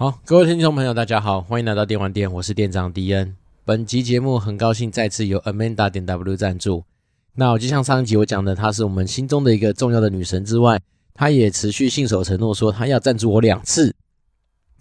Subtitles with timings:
[0.00, 3.36] 好，各位听众朋友，大家好，欢迎来到电玩店，我是店长迪恩。
[3.66, 6.82] 本集节目很高兴再次由 Amanda 点 W 赞助。
[7.34, 10.80] 那我就像上一集我讲的，她是我们心中的一个重要的女神之外，
[11.12, 13.94] 她也持续信守承诺说她要赞助我两次。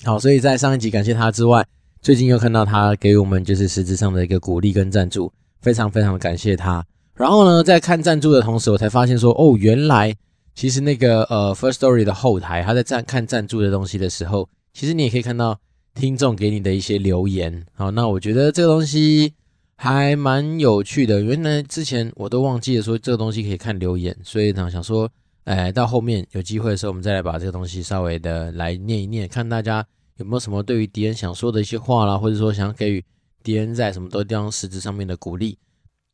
[0.05, 1.67] 好，所以在上一集感谢她之外，
[2.01, 5.29] 最近又看到她给我们就是实质上的一个鼓励跟赞助，
[5.59, 6.81] 非常非常的感谢她。
[7.13, 10.15] 然后呢，在看赞助的同时，我才发现说，哦，原来
[10.55, 14.47] 其实那个呃 Firstory 的后台，他在赞看赞助的东西的时候。
[14.73, 15.59] 其实你也可以看到
[15.95, 19.33] 听众给你的一些留言，好，那我觉得这个东西
[19.75, 21.21] 还蛮有趣的。
[21.21, 25.09] 原来之前我都忘记了说这个东西可以看留言，所以呢想说，
[25.43, 29.85] 哎，到后面有机会的时候，我们再来把这个东西稍微的来念一念，看大家
[30.17, 33.03] 有没有什么对于迪恩想说的一些话啦，或者说想给予
[33.43, 35.57] 迪恩在什么多地方实质上面的鼓励。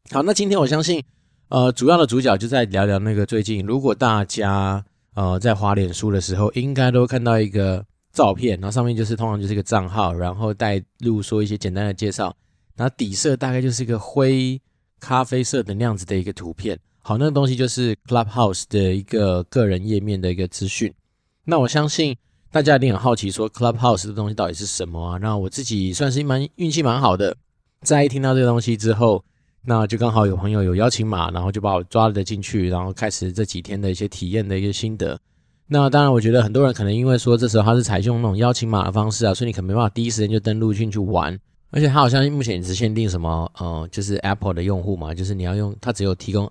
[0.10, 1.04] 好，那今天我相信，
[1.50, 7.86] 呃，主要的主角就在聊聊那个最近，如果大家呃在滑脸书的时候，应该都看到一个。
[8.16, 12.34] 照片，然后上面就是通常就是一个账号，然后带入说一些简单的介绍，
[12.78, 14.60] 然后底色大概就是一个灰
[15.02, 16.80] 咖啡色的那样子的一个图片。
[17.02, 20.92] 好，那个东西就是 Clubhouse 的一个个人页面的一个资讯。
[21.44, 22.16] 那我相信
[22.52, 25.18] 大家一定很好奇，说 Clubhouse 的东西到底是什么啊？
[25.18, 27.36] 那我自己算是蛮运气蛮好的，
[27.82, 29.24] 在一听到这个东西之后，
[29.66, 35.20] 那就刚好有朋友有邀请码，然后就把我抓了进去，然后开始这几天的一些体验的一个心得。
[35.68, 41.38] 那当然，我觉得很多人可能因为说这时候他是采用那种邀请码的方式啊，所以你可能没办法第一时间就登录进去玩。
[41.72, 46.50] 而且他好像目前也只限定什么，呃，就是 Apple 的用户嘛，就是你要用，它只有提供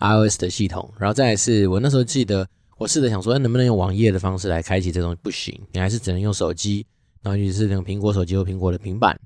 [0.00, 0.92] iOS 的系统。
[0.98, 6.84] 然后再是我那时候记得，我试着想说，能不能用网页的方式来开启这东西，不行，你还是只能用手机，
[7.22, 9.18] 然后就是那种苹果手机或苹果的平板。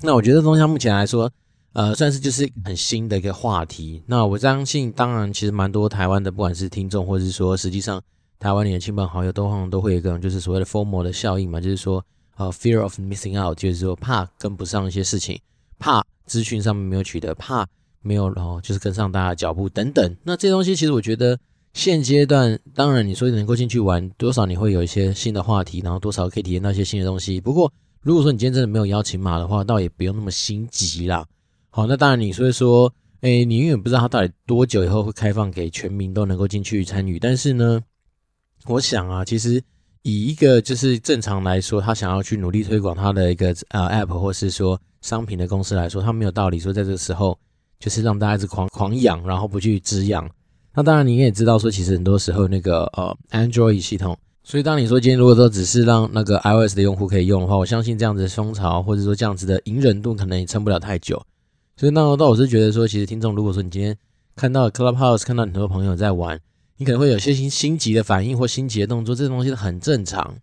[0.00, 1.30] 那我觉得这东西目前来说，
[1.72, 4.02] 呃，算是就是很新的一个话题。
[4.06, 8.00] 那我相信，当然其实蛮多台湾的，不管是听众或者是说实际上。
[8.42, 12.04] 台湾里的亲朋好友都好像都会有一种就是所谓的 FOMO 的效应嘛，就是说
[12.36, 15.38] 呃 fear of missing out，就是说怕跟不上一些事情，
[15.78, 17.64] 怕资讯上面没有取得，怕
[18.00, 20.16] 没有然后就是跟上大家的脚步等等。
[20.24, 21.38] 那这东西其实我觉得
[21.72, 27.40] 现阶段，当然你说能够进去玩，多少你会有一些新的话题，然后多少可以体验到一些新的东西。
[27.40, 31.24] 不过如果说你今天真的没有邀请码的话，倒也不用那么心急啦。
[31.70, 37.80] 好，那当然你所以说，诶，你永远不知道它到底多久以后会开放给全民都能够进去参与，但是呢。
[38.66, 39.62] 我想啊，其实
[40.02, 47.36] 以一个就是正常来说，他想要去努力推广他的一个呃 App 或是说商品的公司来说，他没有道理说在这个时候
[47.80, 50.30] 就是让大家一直狂狂养，然后不去滋养。
[50.74, 61.20] 那当然你也知道说，其实很多时候那个呃 Android 系统，所以当你说今天如果说只是让那个 iOS 的用户可以用的话，我相信这样子的风潮或者说这样子的隐忍度可能也撑不了太久。
[61.76, 63.96] 所以那那我是觉得说，其实听众如果说你今天
[64.36, 66.40] 看到 Clubhouse，看到很多朋友在玩。
[66.82, 70.36] 你可能会有些心心急的反应或心急的动作，这个东西很正常。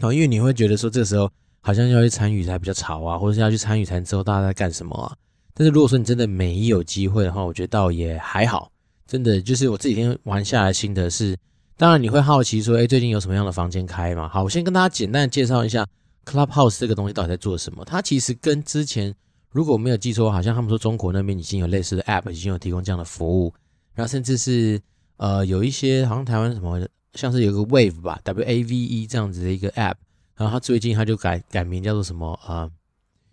[0.00, 5.14] 哦，因为你会觉得说这个时候好像要去参与才比较潮啊，或者是要去参与才知道大家在干什么啊。
[5.52, 8.72] 但是如果说你真的没有机会的话，我觉得倒也还好。
[9.06, 11.36] 真的就是我这几天玩下来心得是，
[11.76, 14.26] 当然你会好奇说，哎，最近有什么样的房间开嘛？
[14.30, 15.86] 好，我先跟大家简单介绍一下
[16.24, 17.84] Clubhouse 这个东西到底在做什么。
[17.84, 19.14] 它其实跟之前
[19.50, 23.52] 如果我没有记错，好像他们说中国那边已经有类似的 App，已经有提供这样的服务，
[23.92, 24.80] 然后甚至是。
[25.20, 26.80] 呃，有一些好像台湾什么，
[27.12, 29.96] 像是有个 Wave 吧，W A V E 这样子的一个 App，
[30.34, 32.70] 然后他最近他就改改名叫做什么呃，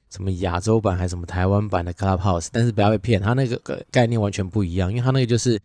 [0.09, 5.58] 什么亚洲版还是什么台湾版的 Clubhouse，但是不要被骗，他那个概念完全不一样，因为他那个就是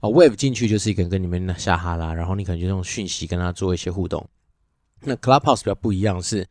[0.00, 4.28] 呃 Wave 进去就是一个人跟你们下哈拉，然后你可能就用讯息跟他做一些互动。
[5.00, 6.46] 那 Clubhouse 比较不一样是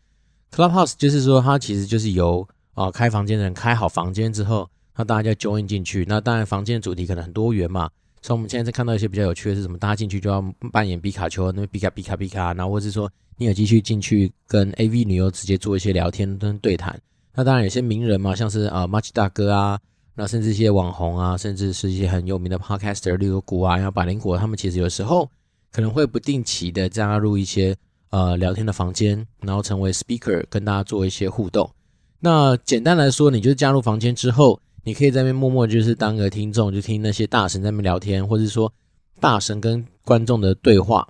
[0.52, 2.42] ，Clubhouse 就是说它其实就是由
[2.74, 7.92] 啊、呃、开房间的人开好房间之后，那大家就 join 进去，那当然房间主题可能很多元嘛。
[8.22, 9.78] 所以我们现在在看到一些比较有趣的是什么？
[9.78, 10.42] 大家进去就要
[10.72, 17.00] 扮演皮卡丘，那边皮卡皮卡皮卡，然后或者是说你有机会进去跟 AV 女优直接做一些聊天跟对谈。
[17.34, 19.80] 那当然有些名人嘛，像是啊 Mach 大哥啊，
[20.16, 25.30] 那甚至一些网红啊，甚至是一些很有名的 Podcaster，例如谷啊，然后百灵果，他们其实有时候
[25.72, 27.76] 可能会不定期的加入一些
[28.10, 31.70] 呃聊天的房间，然后成为 Speaker 跟大家做一些互动。
[32.20, 34.60] 那简单来说，你就加入房间之后。
[34.84, 38.72] 你可以在那边默默就是当个听众，就听那些大神在那边聊天，或者说
[39.20, 41.08] 大神跟观众的对话。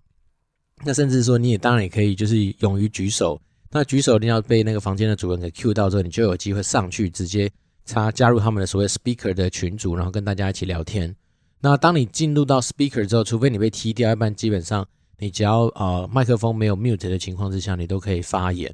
[0.83, 3.39] 那甚至说你也当然也可以就是勇于举手，
[3.71, 7.51] 那举手一定要被那个房间的主人给 cue 到之后，你就有机会上去直接
[7.85, 11.15] 插加入他们的所谓 speaker 的群组，然后跟大家一起聊天。
[11.61, 14.87] 那当你进入到 speaker 之后，除非你被踢掉，一般基本上
[15.19, 18.73] 你只要呃麦克风没有 mute 的情况之下，你都可以发言。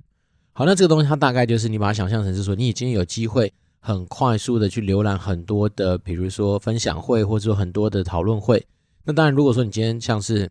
[0.53, 3.51] 好，那这个东西它大概就是你把它想象成是说你已经有机会。
[3.85, 8.65] 很快速的去浏览很多的，比如说分享会，或者说很多的讨论会。
[9.03, 10.49] 那当然，如果说你今天像是，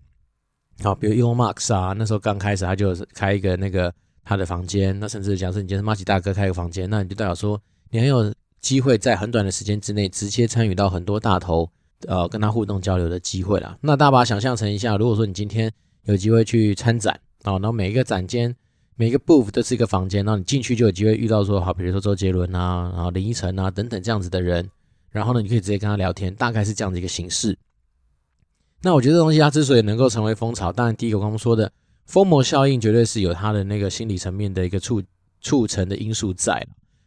[0.85, 3.93] 好，比如 Elon Musk 啊，那时候刚开始他就开一个那个
[4.25, 4.97] 他的房间。
[5.01, 7.61] 那甚至假设你今天是麻吉大哥开个房间，那你就代表说
[7.91, 11.69] 你很有机会在很短的时间之内直接参与到很多大头
[12.07, 13.77] 呃跟他互动交流的机会啦。
[13.81, 15.73] 那大家把想象成一下，如果说你今天
[16.05, 18.55] 有机会去参展啊，然后每一个展间
[18.97, 24.71] 每个 booth 都是一个房间，然后你进去就有机会遇到说好，比如说周杰伦啊，然后林依晨啊等等这样子的人，
[25.11, 27.59] 然后呢你可以直接跟他聊天，大概是这样的一个形式。
[28.83, 31.73] 那我觉得这东西它之所以能够成为风潮，当然第一个刚刚说的
[32.09, 35.03] FOMO 效应绝对是有它的那个心理层面的一个促
[35.41, 36.65] 促成的因素在。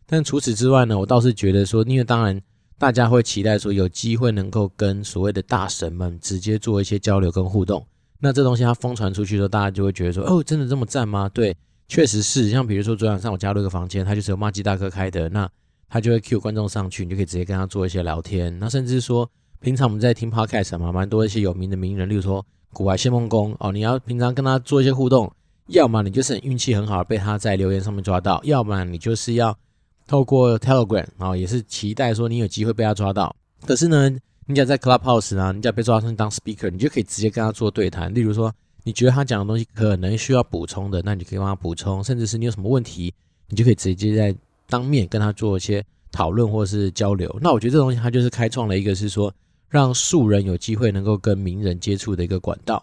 [0.08, 2.42] 但除此之外呢，我倒是觉得说，因为当然
[2.78, 7.86] 大家会期待说有机会能够跟所谓的大神们直接做一些交流跟互动。
[8.20, 11.30] 那这东西它疯传出去的时候，大家就会觉得说，哦，真的这么赞吗？
[11.30, 11.56] 对，
[11.88, 12.50] 确实是。
[12.50, 15.50] 像比如说昨晚上我加入一个房间，他就是由骂鸡大哥开的，那
[15.90, 18.58] 他就会 cue 观众上去，你就可以直接跟他做一些聊天。
[18.60, 19.30] 那甚至说。
[19.60, 25.34] 平常我们在听 podcast 嘛，蛮多一些有名的名人，例如说古玩谢孟恭哦，你要平常跟他做一些互动，
[25.70, 29.58] 要么你就是运气很好被他在留言上面抓到，要么你就是要
[30.06, 33.36] 透过 Telegram 啊、哦，也是期待说你有机会被他抓到。
[33.66, 34.08] 可是呢，
[34.46, 38.14] 你只要在 Clubhouse 啊，你只要被抓上去当 speaker，你就可以直接跟他做对谈。
[38.14, 38.54] 例如说，
[38.88, 43.14] 你觉得他讲的东西可能需要补充的，那你可以帮他补充，甚至是你有什么问题，
[43.50, 44.34] 你就可以直接在
[44.70, 47.38] 当面跟他做一些讨论或是交流。
[47.42, 49.30] 那我觉得这东西它就是开创了一个是说。
[49.70, 52.82] 让素人有机会能够跟名人接触的一个管道。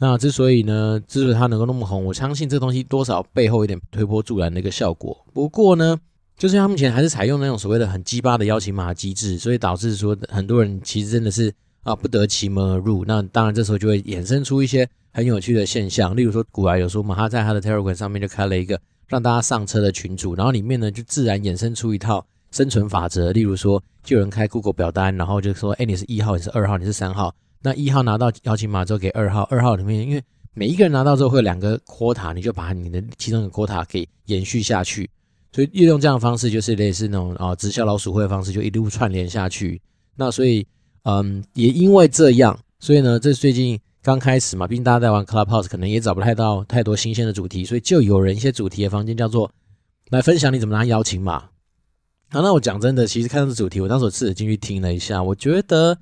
[0.00, 5.16] 那之所以呢，之所以他能够那么红，我相信这东西多少背后有点推波助澜的一个效果。
[5.32, 5.96] 不过呢，
[6.36, 11.54] 就是他目前还是采用那种所谓的很鸡巴的邀请码机制，所以导致说很多人其实真的是
[11.84, 13.04] 啊不得其门而入。
[13.06, 22.26] 那当然这时候就会衍生出一些很有趣的现象，例如说古来有说嘛，他在他的 Telegram 上面就开了一个让大家上车的群组，然后里面呢就自然衍生出一套。
[22.50, 27.34] 生存法则，例如说，就有人开 Google 表单，然后就说，哎，你是一号，你是二号，你是三号。
[27.60, 30.22] 那一号拿到邀请码之后给二号，二号里面，因为
[30.54, 35.10] 每一个人拿到之后会有两个 quota，你就把你的其中一个 quota 给延续下去。
[35.50, 39.82] 所以利用这样的方式，就是类似那种啊直销老鼠会的方式，就一路串联下去。
[40.14, 40.64] 那所以，
[41.04, 49.50] 嗯，也因为这样，所以呢，这最近刚开始嘛，毕竟大家在玩 Clubhouse，可能也找不太到太多新鲜的主题，所以就有人一些主题的房间叫做
[50.10, 51.44] 来分享你怎么拿邀请码。
[52.30, 55.96] 好，那我讲真的，其实看到这主题，我当时我自己进去听了一下，我觉得，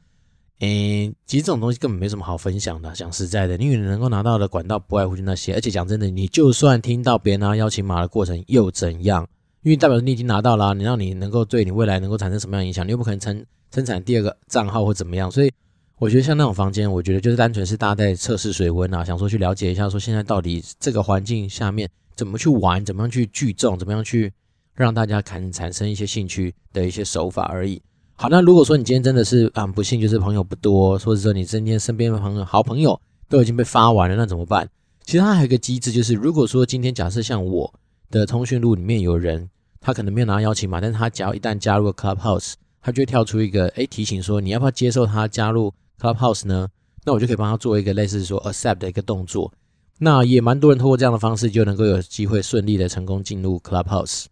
[0.60, 2.92] 诶、其实这种东西根本没什么好分享的。
[2.92, 9.28] 讲实在的，因为你能够拿到的管道不外乎就那些，而且讲真的，你就算听到别人拿邀请码的过程又怎样？
[9.62, 12.86] 因为代表你已经拿到了、你让你能够对你未来能够产生什么样影响？
[12.86, 15.30] 你又不可能成生产第二个账号或怎么样？
[15.30, 15.52] 所以
[15.98, 24.32] 我觉得像那种房间，我觉得就是单纯是大家在测试水温啊，想说去了解一下，说现在到底这个环境下面怎么去玩，怎么样去聚众，怎么样去。
[24.74, 27.80] 让大家产产生一些兴趣的一些手法而已。
[28.14, 32.98] 好，那如果说你今天真的是啊不幸就是朋友不多，或者说你今天身边的朋友好朋友
[33.28, 34.66] 都已经被发完了，那怎么办？
[35.04, 37.70] 其实它还有一个机制，就是如果说今天假设像我
[38.10, 39.46] 的通讯录里面有人，
[39.78, 46.68] 他可能没有拿邀请码，但是他只要一旦加入了 Clubhouse，他就会跳出一个诶提醒说你要不要接受他加入 Clubhouse 呢？
[47.04, 49.52] 那我就可以帮他做一个类似说 accept 的一个动作。
[49.98, 54.26] 那也蛮多人通过这样的方式就能够有机会顺利的成功进入 Clubhouse。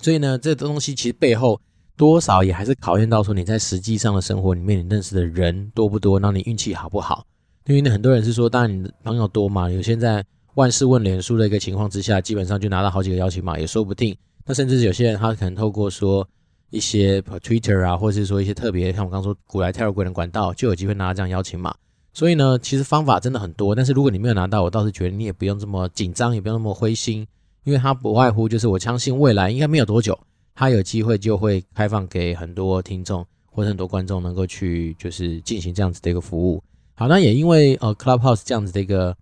[0.00, 1.60] 所以呢，这东西其实背后
[1.96, 7.26] 多少也还是考验到说你在实际上的生活里面，你认识的人多不多，让你运气好不好？
[7.66, 14.16] 因为呢很多人是说，当然你的朋友多嘛，有些在万事问脸书的一个情况之下，基本上就拿到好几个邀请码也说不定。
[14.46, 16.28] 那甚至有些人他可能透过说
[16.74, 21.74] 一些 Twitter 啊，或者是说一些特别像我刚说古来 Telegram 管道，就有机会拿到这样邀请码。
[22.12, 27.26] 所以呢，其实方法真的很多，但是如果你没有拿到，我倒是觉得你也不用这么紧张，也不用那么灰心。
[27.64, 30.18] 因为它不外乎就是，我相信未来应该没有多久，
[30.54, 36.62] 它有机会就会开放给很多听众或者很多观众能够去就是进行这样子的一个服务。
[36.94, 39.16] 好，那也因为呃 Clubhouse 这样子的一个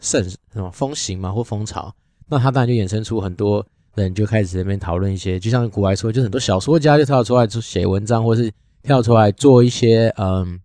[0.00, 1.94] 盛什么风行嘛或风潮，
[2.26, 8.50] 那它当然就衍生出很多人就开始在那边讨论一些，就像古来说，就很多小说家就跳出来写文章，或是
[8.82, 10.60] 跳出来做一些嗯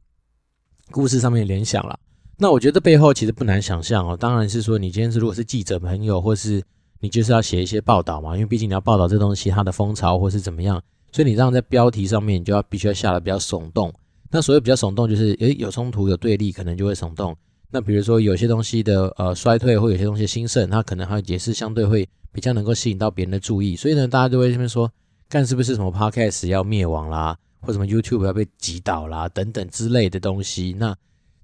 [0.91, 1.99] 故事上面的联想了。
[2.37, 6.63] 那我觉得背后其实不难想象哦，当然是说你今天是如果是记者朋友或是
[7.01, 10.81] 你就是要写一些报道嘛，因为毕竟你要报道这东西它的风潮或是怎么样，
[11.11, 13.93] 所以你让在标题上面你就要必须要下的比较耸动。
[14.31, 17.35] 那所谓比较耸动，就是诶有冲突有对立，可能就会耸动。
[17.71, 23.75] 那比如说有些东西的呃衰退或有些东西兴盛，它可能它也是相对会比较能够吸引到别人的注意。
[23.75, 24.91] 所以呢，大家都会这边说，
[25.27, 30.75] 干是不是什么 Podcast 要灭亡啦，或什么 YouTube 要被挤倒啦等等之类的东西。
[30.77, 30.95] 那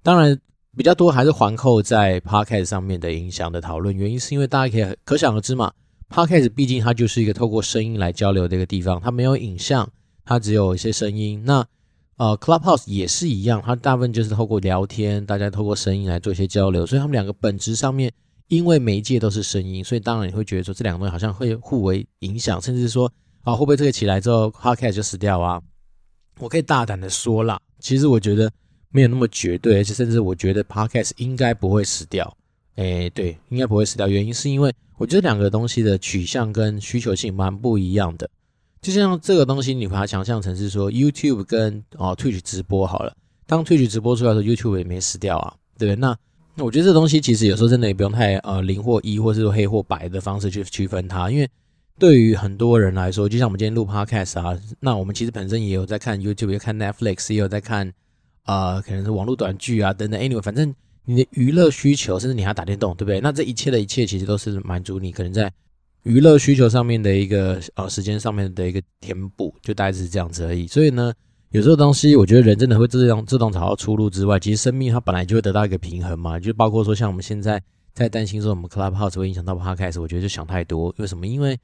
[0.01, 0.39] 当然。
[0.77, 5.71] 比较多还是环扣在 Podcast 上面的影响的讨论，原因是因为大家可以可想而知嘛
[6.09, 9.89] ，Podcast 毕竟它就是一个透过声音来交流的一个地方，它没有影像，
[10.25, 11.41] 它只有一些声音。
[11.45, 11.65] 那
[12.17, 18.11] 呃 Clubhouse 也是一样，它大部分就是透过聊天，大家透过声音来做一些交流，所以他们两个本质上面
[18.47, 23.11] 因为媒介都是声音，所以当然你会觉得说这两个东西好像会互为影响，甚至说
[23.43, 25.61] 啊，会不会这个起来之后，Podcast 就死掉啊？
[26.39, 28.51] 我可以大胆的说啦，其实我觉得
[28.89, 32.35] 没有那么绝对，而且甚至我觉得 Podcast 应该不会死掉。
[32.75, 34.07] 诶，对，应该不会死掉。
[34.07, 38.29] 原因是因为我觉得两个东西的取向跟需求性蛮不一样的。
[38.81, 43.15] 就像这个东西，你把它想象成是说 YouTube 跟哦 Twitch 直播好了。
[43.47, 45.99] 当 Twitch 直播出来的时候，YouTube 也没死掉啊，对不对？
[45.99, 46.17] 那
[46.57, 51.49] 那我觉得这东西其实有时候真的也不用太呃零或一，或是说黑或白的方式去区分它，因为
[51.99, 57.91] 对于很多人来说，就像我们今天录 Podcast 啊，那我们其实本身也有在看 YouTube，也看 Netflix，也有在看
[58.43, 60.17] 啊、可能是网络短剧啊等等。
[60.21, 63.19] Anyway，反正你的娱乐需求，甚至你还打电动，对不对？
[63.19, 65.51] 那这一切的一切，其实都是满足你可能在
[66.03, 70.67] 娱乐需求上面的一个呃时间上面的一个填补，就大概是这样子而已。
[70.67, 71.13] 所以呢。
[71.55, 76.37] 有时候东西，我觉得人真的会自动自动找到出路之外，其实生命它本来就会得到一个平衡嘛。
[76.37, 80.93] 就包括说，像我们现在在担心说我们 Clubhouse 会影响到 Podcast，我觉得就想太多。
[80.97, 81.25] 为什么？
[81.25, 81.57] 因为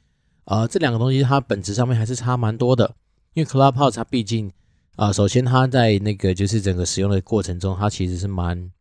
[0.46, 2.96] 呃，这两个东西它本质上面还是差蛮多的。
[3.34, 4.50] 因为 Clubhouse 它毕竟
[4.96, 8.72] 啊、首先它在那个就是整个使用的过程中，它其实是蛮，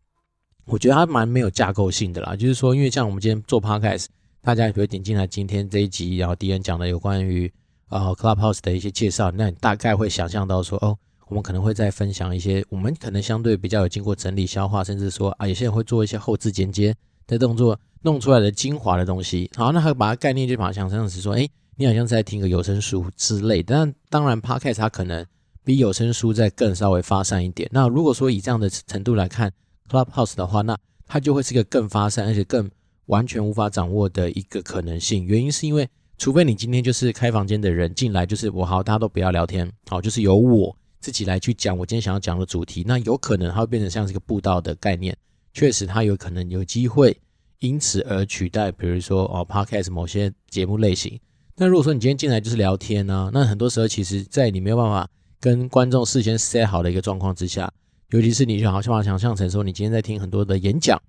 [0.64, 2.36] 我觉得它蛮没有架构性的啦。
[2.36, 4.06] 就是说，因为像我们今天做 Podcast，
[4.42, 7.52] 大家也会点进来今天这一集，然后敌人讲的有关于。
[7.90, 16.94] 呃，Clubhouse 的一些介绍，那你大概会想象到说，哦，我们可能会再分享一些我们可能相对比较有经过整理消化，甚至说啊，有些人会做一些后制剪接
[17.26, 19.50] 的动作，弄出来的精华的东西。
[19.56, 23.74] 好，那他把它概念就把它想象成是说，诶，你好像是在听个有声书之类的。
[23.74, 25.26] 但当然，Podcast 它可能
[25.64, 27.68] 比有声书再更稍微发散一点。
[27.72, 29.52] 那如果说以这样的程度来看
[29.88, 30.78] Clubhouse 的话，那
[31.08, 32.70] 它就会是一个更发散，而且更
[33.06, 35.24] 完全无法掌握的一个可能性。
[35.24, 35.88] 原因是因为。
[36.20, 42.84] 除非你今天就是开房间的人进来，就是我好，大家都不要聊天，好，就是由我自己来去讲我今天想要讲的主题。
[42.86, 45.16] 那有可能它会变成像是一个布道的概念，
[45.54, 47.16] 确实它有可能有机会
[47.60, 51.18] 因此而取代，比如说哦，Podcast 某些节目类型。
[51.56, 55.08] 那如果说你今天进来就是聊天呢、那很多时候其实在你没有办法
[55.40, 57.72] 跟观众事先 set 好的一个状况之下，
[58.10, 61.00] 尤其是你就好像把想象成说你今天在听很多的演讲，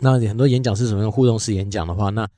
[0.00, 2.28] 那很多演讲是什么样互动式演讲的话，那。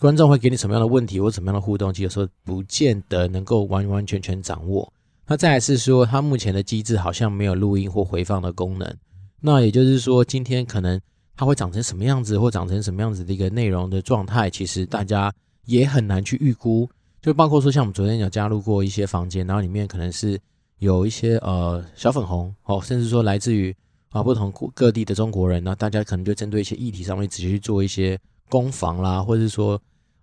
[0.00, 4.90] 观众会给你什么样的问题或什么样的互动，其实说不见得能够完完全全掌握。
[5.26, 8.96] 那再来是说，它目前的机制好像没有录音或回放的功能。
[9.42, 10.98] 那也就是说，今天可能
[11.36, 15.30] 它会长成什么样子，或长成什么样子的一个内容的状态，其实大家
[15.66, 16.88] 也很难去预估。
[17.20, 20.40] 就包括说，像我们昨天有加入过一些房间，然后里面可能是
[20.78, 23.76] 有一些呃小粉红哦，甚至说来自于
[24.08, 29.78] 啊不同各地的中国人，那大家可能就针对一些议题上面直接去做一些攻防啦，或者是说。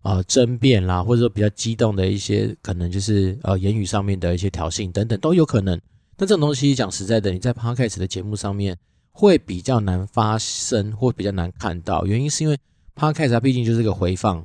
[0.08, 5.78] 呃，争辩啦，或者说比较激动的一些，可能就是呃言语上面的一些挑衅等等都有可能。
[6.16, 8.78] 但这种东西讲实在的，你在 Podcast 的节目上面
[9.12, 12.06] 会比较难发生，或比较难看到。
[12.06, 12.58] 原因是因为
[12.96, 14.42] Podcast 它毕竟就是个回放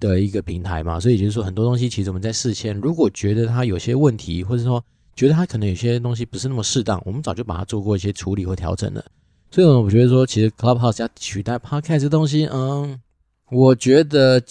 [0.00, 9.04] 的一个平台嘛，所以就是说很多东西其实我们在事先如果觉得它有些问题，或者说觉得它可能有些东西不是那么适当，我们早就把它做过一些处理或调整了。
[9.52, 13.00] 所以我觉得说，其实 Clubhouse 要取代 Podcast 这东西，嗯，
[13.52, 14.42] 我觉得。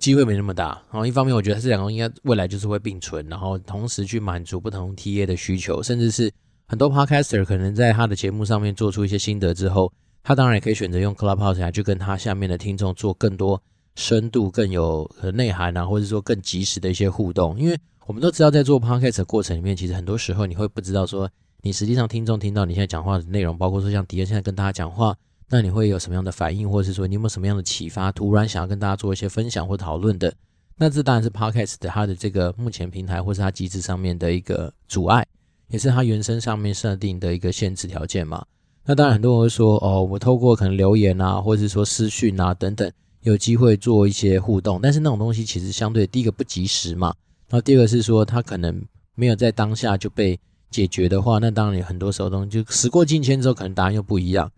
[0.00, 6.32] 机会没那么大，然后一方面我觉得这两个应该未来就是会并存，然后同时去满足不同 TA 的需求，甚至是
[6.66, 9.92] 很多 Podcaster 可能在他的节目上面做出一些心得之后，
[10.22, 13.62] 他当然也可以选择用 Clubhouse 来去跟他下面的听众做更多
[13.94, 17.58] 深度、更有内涵啊，或者说更及时的一些互动。
[17.58, 21.30] 因为我们都知道，在做 Podcast 过程里面，其实很多时候你会不知道说，
[21.62, 25.14] 你实际上听众听到你现在讲话的内容，包括说像迪恩现在跟大家讲话。
[25.52, 30.32] 那你会有什么样的反应，或者是说你有没有什么样的启发，突然想要跟大家做一些分享或讨论的？
[30.76, 35.26] 那这当然是 Podcast 的它的这个目前平台或是它机制上面的一个阻碍，
[35.68, 38.46] 也是它原生上面设定的一个限制条件嘛。
[38.86, 42.90] 那当然很多人会说，哦，我透过可能留言啊，或者是说私讯啊等等，
[43.22, 47.12] 有机会做一些互动，但是那种东西其实相对第一个不及时嘛，
[47.48, 48.82] 然后第二个是说它可能
[49.16, 50.38] 没有在当下就被
[50.70, 54.50] 解决的话，那当然很多时候东西就时过境迁之后，可能答案又不一样。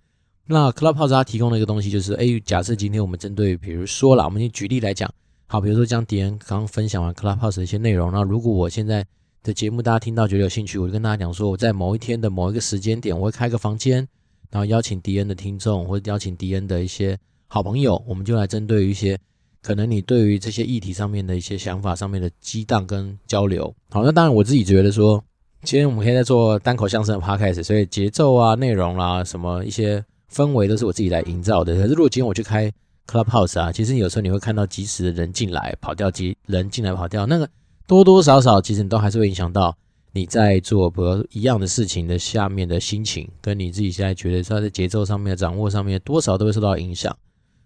[0.53, 5.11] 那 Clubhouse 它提供的一个东西就是，哎，假设今天我们针对，比如说啦，我们就举例来讲，
[5.47, 9.05] 好，比如说将迪恩刚刚分享完 Clubhouse 的一些内容，那如果我现在
[9.43, 14.07] 的节目大家听到觉得有兴趣，我就跟大家讲说，我在某一天的某一个时间点，我会开个房间，
[14.51, 17.19] 然后邀请迪恩的听众或者邀请迪恩的一些
[17.49, 19.19] 好朋友，我们就来针对一些
[19.63, 23.75] 可能你对于这些议题上面的一些想法上面的激荡跟交流。
[23.91, 25.25] 好，那当然我自己觉得说，
[25.63, 30.05] 今天我们可以在做单口相声的 Podcast，所以节奏啊、内容啦、什么一些。
[30.33, 31.75] 氛围都是我自己来营造的。
[31.75, 32.73] 可是如果今天我去开
[33.07, 37.49] Clubhouse 啊，其实有时候你会看到即时的人进来跑掉，即人进来跑掉，那个
[37.87, 39.77] 多多少少其实你都还是会影响到
[40.13, 47.17] 你在做比如一样的事情的下面的心情，跟你自己现在觉得说在节奏上面的掌握上面多少都会受到影响。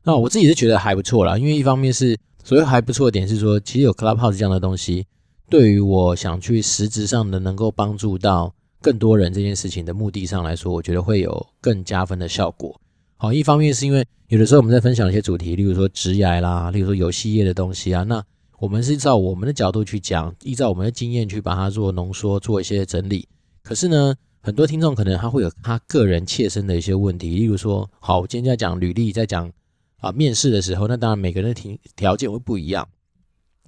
[0.03, 5.05] 那我自己是觉得还不错啦，因为一方面是所谓还不错的点是说，其实有 Clubhouse 这样的东西，
[5.51, 8.55] 对于我想去实质上的能够帮助到
[8.87, 12.81] 更多人这件事情的目的上来说，我觉得会有更加分的效果。
[13.17, 18.25] 好，一方面是因为有的时候我们在分享一些主题，例如说职涯啦，例如说游戏业的东西啊，那
[18.61, 23.29] 我们是照我们的角度去讲，依照我们的经验去把它做浓缩，做一些整理。
[23.65, 29.51] 可是呢，很多听众可能他会有他个人切身的一些问题，例如说，好，我今天在讲履历，在讲
[29.97, 32.89] 啊面试的时候，那当然每个人的条条件会不一样。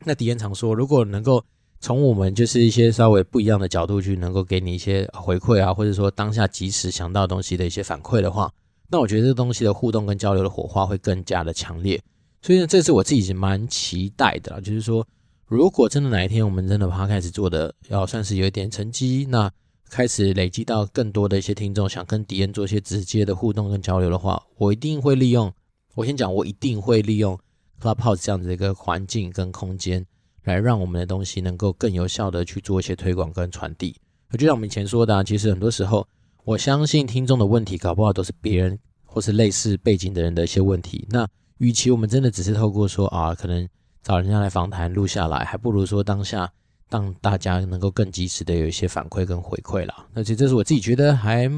[0.05, 1.45] 那迪恩常说，如果能够
[1.81, 8.53] 从我们就是一些稍微不一样的角度去，能够给你一些回馈啊，或者说当下即时想到东西的一些反馈的话。
[8.91, 12.01] 那我觉得这个东西的互动跟交流的火花会更加的强烈，
[12.41, 15.07] 所以呢，这是我自己是蛮期待的啦，就是说，
[15.47, 19.51] 如果真的哪一天我们真的把它开始做的，要算是有一点成绩，那
[19.91, 25.53] 开始累积到更多的一些听众，想跟敌人做一些直接的互动跟交流的话，我一定会利用，
[25.95, 27.39] 我先讲，我一定会利用
[27.83, 30.07] Clubhouse 这样子的一个环境跟空间，
[30.49, 33.95] 来让我们的东西能够更有效的去做一些推广跟传递。
[34.33, 36.05] 就像我们以前说的啊，其实很多时候。
[36.45, 41.07] 我相信听众的问题搞不好都是别人或是类似背景的人的一些问题。
[41.11, 41.29] 那
[41.59, 43.69] 与其我们真的只是透过说啊，可能
[44.03, 46.51] 找人家来访谈录下来，还不如说当下
[46.89, 50.07] 让大家能够更及时的有一些反馈跟回馈啦。
[50.15, 51.51] 而且这是我自己觉得还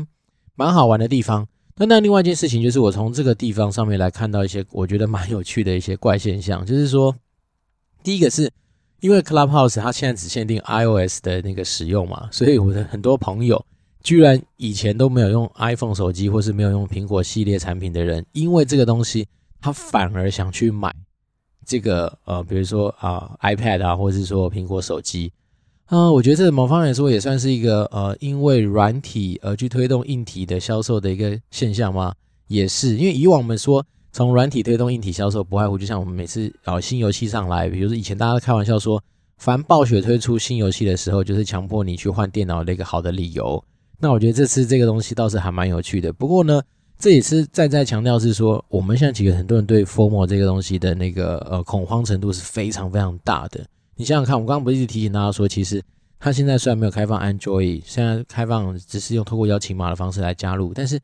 [0.56, 1.47] 蛮好玩的地方。
[1.76, 7.14] 那那另外一件事情就是我从这个地方上面来看到一些我觉得蛮有趣的一些怪现象，就是说
[8.02, 8.50] 第一个是
[9.00, 13.64] 因为 Clubhouse 它现在只限定 iOS 的那个使用嘛，所以我的很多朋友。
[14.02, 19.28] 居然以前都没有用 iPhone 手机，或是没有用苹果系列产品的人，因为这个东西，
[19.61, 20.90] 他反而想去买
[21.66, 25.30] 这个呃，比如说啊、iPad 啊，或是说苹果手机
[25.85, 32.15] 啊、我觉得这某方面来说也算是一个呃，因为软体而去推动硬体的销售的一个现象吗？
[32.47, 39.02] 也是，因为以往我们说从软体推动硬体销售，不外乎就像我们每次啊新游戏上来，比如说以前大家开玩笑说，
[39.38, 43.62] 凡暴雪推出新游戏的时候，就是强迫你去换电脑的一个好的理由。
[43.99, 46.12] 那我觉得这次这个东西倒是还蛮有趣的。
[46.12, 46.60] 不过呢，
[46.99, 53.64] 这也是再再强调是说，我们现在其实很多人对 FOMO 这个东西的那个呃恐慌程度是非常非常大的。
[53.96, 55.82] 你想想看，我刚刚不是一直提醒大家说，其实
[56.18, 60.99] 它现在虽然没有开放 Android，现在开放只是用透过邀请码的方式来加入，但是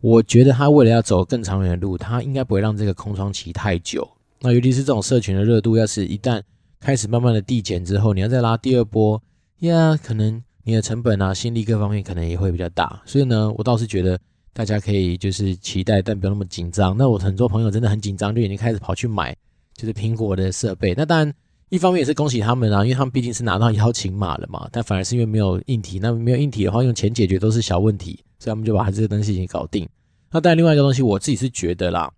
[0.00, 4.08] 我觉得他为了要走更长远的路，他应该不会让这个空窗期太久。
[4.40, 6.42] 那尤其是这种社群的热度，要是一旦
[6.80, 9.22] 开始慢慢的递减之后，你要再拉第二波，
[9.60, 10.42] 呀，可能。
[10.68, 14.18] 你的成本啊、心力各方面可能也会比较大，所以呢，我倒是觉得
[14.52, 16.96] 大家可以就是期待，但不要那么紧张。
[16.96, 19.32] 那我很多朋友真的很紧张，就已经开始跑去买
[19.76, 20.92] 就是苹果的设备。
[20.96, 21.32] 那当然，
[21.68, 24.68] 一方面也是恭喜他们啊，因为他们毕竟是拿到邀请码了嘛。
[24.72, 29.88] 但反而是因为没有硬体，那没有硬体的话，用钱解决都是小问题，所以他们就把这个东西已经搞定。
[30.30, 32.10] 那但，另外一个东西，我自己是觉得啦，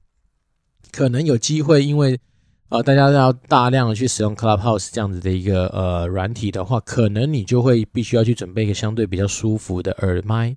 [0.90, 2.18] 可能有机会，因为。
[2.70, 10.54] 呃，大家要大量的去使用 Clubhouse 这样子的一个呃软体的话，可能你就会必须要去准备一个相对比较舒服的耳麦。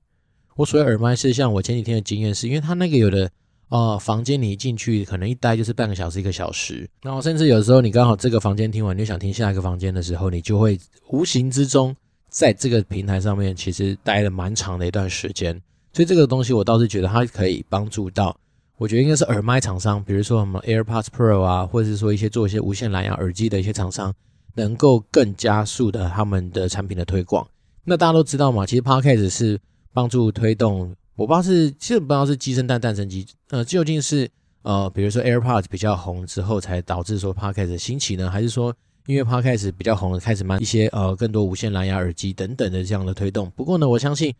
[0.57, 3.31] 我所谓耳麦是像我前几天的经验是，因为它那个有的
[3.69, 10.77] 呃房间你一进去可能一待就是半个小时一个小时，然后甚至有时候你刚好这个房间听完，你就想听下一个房间的时候，你就会
[11.11, 11.95] 无形之中
[12.31, 15.61] 在这个平台上面其实待了蛮长的一段时间。
[15.93, 18.35] 所以这个东西我倒是觉得它可以帮助到。
[18.77, 24.11] 我觉得应该是耳麦厂商，比如说什么 AirPods Pro 啊，或者是说一些做一些无线蓝牙耳机的一些厂商，
[24.55, 27.47] 能够更加速的他们的产品的推广。
[27.83, 29.59] 那大家都知道嘛，其实 Podcast 是
[29.93, 34.27] 帮助推动，我不知道是其实不知道是鸡生蛋蛋生鸡，呃，究竟是
[34.63, 38.73] 呃，比如说 AirPods 比较红之后才导致说 Podcast 兴起呢，还是说
[39.07, 43.51] 因为 Podcast 比较红了，开始卖一些呃更多无线蓝牙耳机等等的这样的推动？
[43.51, 44.33] 不过呢，我相信。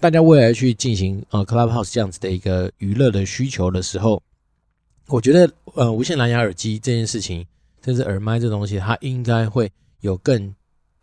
[0.00, 4.20] 大家未来去进行呃 Clubhouse 这样子的一个娱乐的需求的时候，
[5.06, 7.46] 我觉得呃无线蓝牙耳机这件事情，
[7.84, 9.70] 甚至耳麦这东西，它应该会
[10.00, 10.52] 有更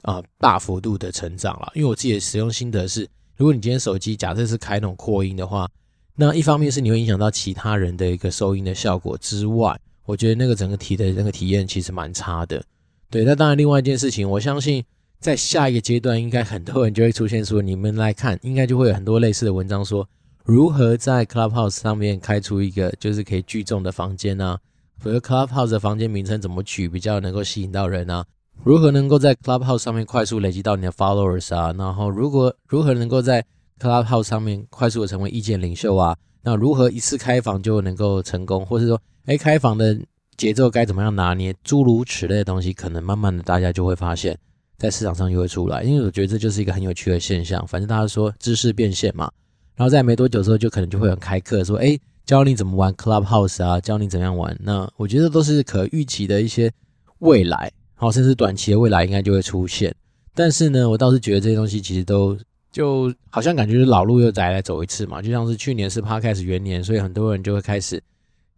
[0.01, 1.71] 啊、大幅度的成长了。
[1.75, 5.69] 因为我自己的使用心得是，如果你今天手机假设是开那种扩音的话，
[6.15, 12.61] 那一方面是你会影响到其他人的一个收音的效果之外，我觉得那个整个体的那个体验其实蛮差的。
[13.09, 14.83] 对，那当然另外一件事情，我相信。
[15.21, 20.07] 在下一个阶段，应该很多人就会出现说，你们来看，应该就会有很多类似的文章说，
[20.45, 24.57] 如何在 Clubhouse 上面开出一个就是可以聚众的房间啊，
[25.03, 28.25] 比如 Clubhouse 的房间名称怎么取比较能够吸引到人啊？
[28.63, 31.75] 如何能够在 Clubhouse 上面快速累积到你的 followers 啊？
[31.77, 33.43] 然后如果如何能够在
[33.77, 36.15] Clubhouse 上面快速的成为意见领袖啊？
[36.43, 39.99] 那如何一次开房就能够成功，或是说，哎，开房的
[40.39, 41.53] 节奏该怎么样拿捏？
[41.65, 44.37] 诸如此类的东西，可能慢慢的大家就会发现。
[44.77, 47.67] 在市场上又会出来，因为我觉得这就是一个很有趣的现象。
[47.67, 49.29] 反正大家说知识变现嘛，
[49.75, 54.57] 然后在没多久之后，就可能就会有开课说，哎，教你怎么玩 Clubhouse 啊，教你怎样玩。
[54.63, 56.71] 那我觉得都是可预期的一些
[57.17, 59.93] 未来，好，甚至短期的未来应该就会出现。
[60.33, 62.37] 但是呢，我倒是觉得这些东西其实都
[62.71, 68.01] 就好像感觉老路又再来走一次嘛，就像是去年是 Podcast 元年，所以很多人就会开始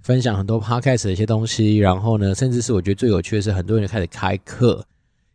[0.02, 1.78] 分享很多 Podcast 的一些东西。
[1.78, 4.86] 然后呢，甚至是我觉得最有趣的是，很多人就开始开课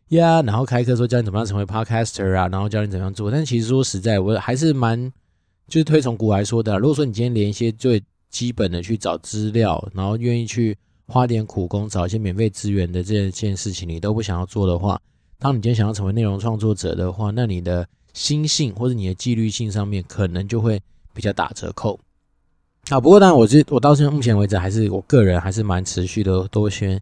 [0.09, 3.29] 呀，然后开课说教你怎么样成为 Podcaster 啊，然后教你怎么样做。
[3.29, 5.11] 但其实说实在，我还是蛮
[5.67, 10.77] 就是推崇古来说的，如果说你今天连一些最基本的去找资料，然后愿意去
[11.07, 14.99] 花点苦功找一些免费资源的这件事情，你都不想要做的话。
[15.39, 20.81] 当你今天想要成为内容创作者的话，那你的心性或者你的纪律性上面可能就会
[21.13, 21.99] 比较打折扣。
[22.89, 26.97] 啊，不过当然，我这我到现在目前为止还是我个人还是蛮持续的，都先，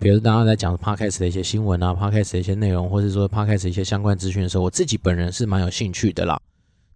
[0.00, 6.40] 比如刚刚在讲 Podcast 的一些新闻啊，Podcast 的一些内容，或者说 Podcast 一些相关资讯的时候，我自己本人是蛮有兴趣的啦。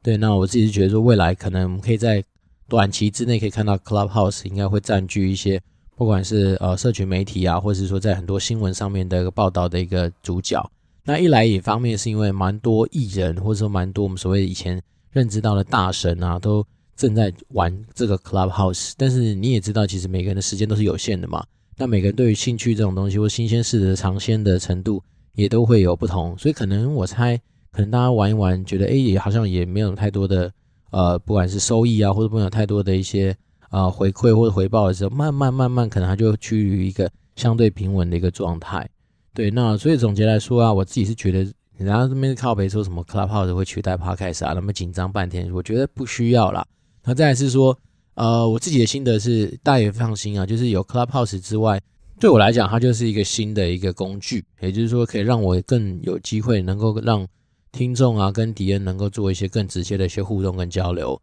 [0.02, 2.22] 对，那我自己是觉得说，未来可能我们可以在
[2.68, 5.60] 短期之内可以看到 Clubhouse 应该会占据一些，
[5.94, 10.68] 不管是呃社群媒体啊，或者是说在很多新闻上面的一个报道的一个主角。
[11.04, 18.92] 那一来一方面是因为蛮多艺人或者说蛮多我们所谓以前认知到的大神啊，都正在玩这个 Clubhouse。
[18.96, 21.44] 但是你也知道，其实每个人的时间都是有限的嘛。
[21.76, 25.02] 那每个人对于兴趣这种东西或新鲜事的尝鲜的程度
[25.34, 27.36] 也都会有不同，所以可能我猜，
[27.70, 30.52] 可能大家玩一玩，觉得诶也好像也没有太多的
[30.90, 33.34] 呃，不管是收益啊，或者没有太多的一些
[33.70, 38.86] 呃回馈或者回报的时候，慢慢慢慢可能它就趋于一个相对平稳的一个状态。
[39.32, 41.38] 对，那所以总结来说啊，我自己是觉得，
[41.78, 46.64] 人家这边靠北说什么 Clubhouse 会取代 Podcast 啊，那么紧张半天，我觉得不需要啦。
[47.04, 47.76] 那再来是说，
[48.14, 51.80] 呃，我自己的心得是，大家也放心啊，就是有 Clubhouse 之外，
[52.20, 57.26] 对我来讲，它就是一个新的一个工具，也就是说，可以让我更有机会能够让
[57.72, 61.20] 听众啊跟敌人能够做一些更直接的一些互动跟交流。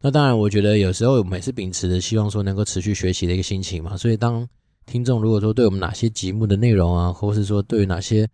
[0.00, 4.46] 那当然，我觉得有时候我们也是秉持着希望说能够持续学习的一个心情嘛，所以当。
[4.86, 8.28] 听众如果说对我们哪些节目的内容啊，或是说对于哪些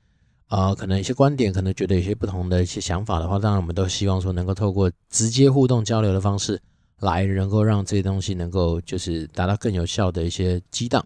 [0.46, 6.58] 啊、可能一些观点，可能觉得有些不同的一些想法的话，当然我们都希望说能够透过直接互动交流的方式
[7.00, 11.04] 来，能够让这些东西能够就是达到更有效的一些激荡。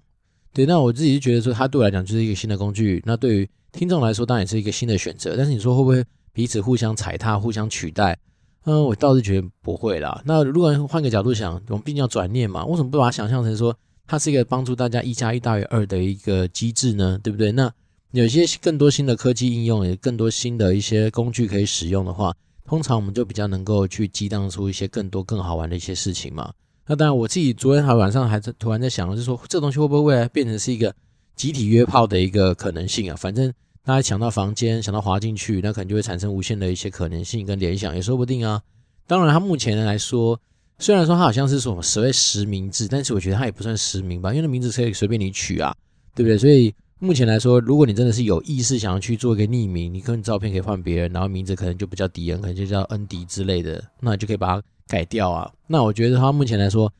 [0.53, 3.03] 对，那我自己就觉得说，它对我来讲就是一个新的工具。
[3.07, 5.37] 那对于听众来说，当然也是一个新的选择。
[5.37, 8.18] 但是你说会不会彼此互相踩踏、互相取代？
[8.64, 10.20] 嗯，我倒是觉得不会啦。
[10.24, 13.76] 那如果换个角度想，我们毕竟要转念嘛，为什么不把它想象成说？
[14.07, 17.53] 它是一个帮助大家一加一大于二的一个机制呢，对不对？
[17.53, 17.72] 那
[18.11, 22.35] 有些更多新的科技应用，也更多新的一些工具可以使用的话，
[22.71, 26.53] 通常我们就比较能够去激荡出一些更多更好玩的一些事情嘛。
[26.87, 30.95] 那当然，我自己昨天还晚上还在突然在想，就是说这东西会不会未来变成是一个
[31.35, 33.17] 集体约炮的一个可能性啊？
[33.17, 33.53] 反正
[33.85, 38.63] 大家抢到房间，想到滑进去，那可能就会产生无限的一些可能性跟联想，也说不定啊。
[39.05, 40.41] 当然，它目前来说。
[40.79, 45.77] 虽然说它好像是什么所谓实名制，但是我觉得它也不算实名吧，因为那名字可以随便你取啊，
[46.15, 46.39] 对不对？
[46.39, 55.51] 所以目前来说，如果你真的是有意识想要去做一个匿名，你可能照片可以换别人，然后名字可能就不叫迪恩，可能就叫恩迪之类的，那你就可以把它改掉啊。
[55.67, 56.93] 那我觉得他目前来说，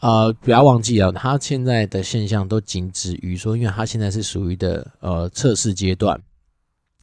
[0.00, 6.18] 呃，不要忘记啊，他现在的现象都仅止于说，因为他现在是属于的呃测试阶段。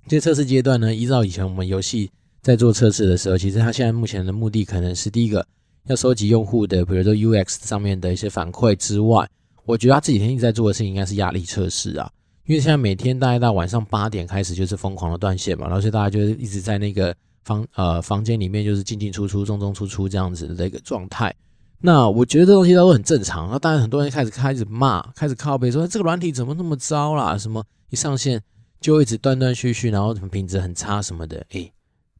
[0.07, 2.09] 这测试阶段呢，依照以前我们游戏
[2.41, 5.45] 在做测试的时候，其实他现在目前的目的可能是第一个。
[5.87, 9.29] 要收集用户的，比如说 UX 上面的一些反馈之外，
[9.65, 12.09] 我觉得他这几天一直在做的事情应该是压力测试啊。
[12.45, 21.33] 因为现在每天大概到晚上八点开始就是疯狂的断线嘛，然后所以大家就是一直在那个房呃房间里面就是进进出出、进进出出这样子的一个状态。
[21.79, 23.49] 那我觉得这东西都很正常。
[23.51, 27.37] 那当然很多人开始开始骂，开始靠背说这个软体怎么那么糟啦？
[27.37, 28.41] 什么一上线
[28.79, 31.45] 就一直断断续续，然后什么品质很差什么的。
[31.49, 31.71] 诶，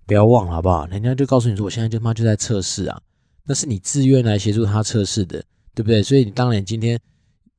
[0.05, 0.86] 不要忘了好不好？
[0.88, 3.01] 人家就告诉你说我现在就他妈就在测试啊。
[3.45, 5.43] 那是你自愿来协助他测试的，
[5.75, 6.01] 对不对？
[6.01, 6.97] 所以你当然今天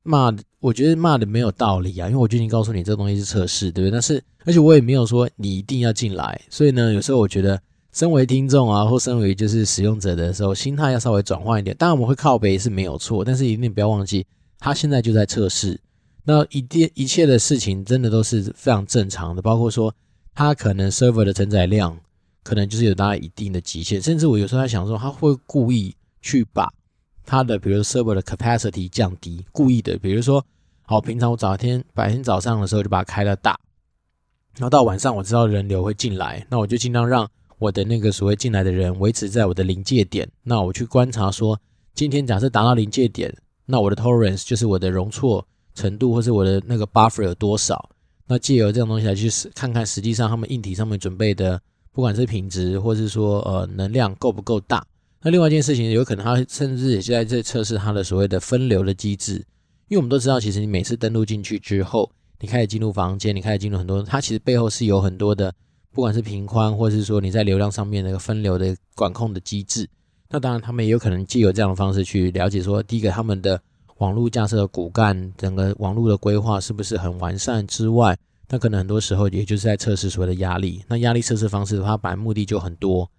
[0.04, 3.90] 骂，我觉得骂的没有道理啊，因为我就已经告诉你这个东西是测试，对不对？
[3.90, 7.60] 但是而且我也没有说你一定要进来，所以呢，有时候我觉得
[7.92, 11.76] 身为听众啊，或身为就是使用者的时候，心态要稍微转换一点。
[11.76, 14.24] 当然我们会靠北是没有错，但是一定不要忘记，
[14.58, 15.80] 他现在就在测试。
[16.24, 19.94] 那一定一切的事情真的都是非常正常的，包括说
[20.34, 21.98] 他可能 server 的承载量。
[22.42, 26.70] 可能就是有大概一定的极限，甚至我有时候在想说，他会故意去把
[27.26, 30.44] 他的，比如说 server 的 capacity 降低，故意的，比如说，
[30.82, 33.58] 好，平常我早天白天早上的时候就把它开了大，
[34.56, 41.58] 然后到晚上我知道人流会进来，那我就尽量让我的那个所谓进来的人维持在我的临界点，那我去观察说，
[41.94, 43.34] 今天假设达到临界点，
[43.66, 47.90] 那我的 tolerance 就是我的容错程度或是我的那个 buffer 有多少，
[48.26, 51.60] 那借由这种东西来去看看实际上他们硬体上面准备的。
[51.92, 54.84] 不管是品质，或是说呃能量够不够大，
[55.26, 59.36] 那另外一件事情，有可能他甚至也是在这测试他的所谓的分流的机制，
[59.88, 62.10] 因为我们都知道，其实你每次登录进去之后，
[62.40, 65.50] 你开始进入房间，你开始进入很多，它其实背后是有很多的，
[65.92, 69.88] 不管是频宽，或者是说你在流量上面那个分流的管控的机制。
[70.28, 73.58] 那当然，他们也有可能借由这样的方式去了解说，第一个他们的
[73.96, 78.14] 网络架设的骨干，整个网络的规划是不是很完善之外，
[78.50, 80.84] 那可能很多时候也就是在测试所谓的压力。
[80.86, 83.10] 那压力测试方式的话，本来目的就很多。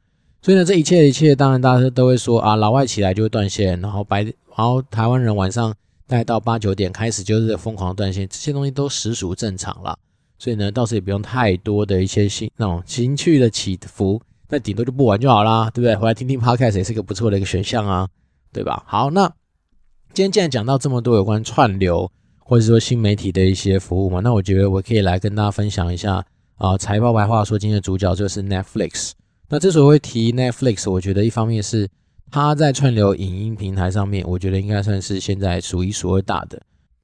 [0.45, 5.73] 所以呢，这一切一切，当然大家都会说啊，老外起来就会断线，然后白，然后台湾人晚上
[6.05, 9.97] 大概到八九点开始就是疯狂断线，这些东西都实属正常了。
[10.37, 15.95] 所以呢，倒是也不用太多的一些心那种情绪的起伏，那顶多就不玩就好啦，对不对？
[15.95, 18.07] 回来听听 Podcast 也是个不错的一个选项啊，
[18.53, 18.83] 对吧？
[18.85, 19.25] 好，那
[20.13, 26.23] 今天既然讲到这么多有关串流或者说新媒体的一些服务嘛，那我觉得我可以来跟大家分享一下
[26.57, 29.13] 啊，财报白话说，今天的主角就是 Netflix。
[29.49, 31.87] 那之所以会提 Netflix，我觉得一方面是
[32.31, 36.59] 它在串流影音平台上面，我觉得应该算是现在数一数二大的。